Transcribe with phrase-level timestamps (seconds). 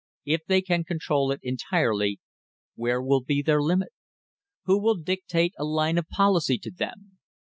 [0.25, 2.19] If they can control it entirely,
[2.73, 3.89] where will be their limit?
[4.65, 7.19] Who will dictate a line of policy to them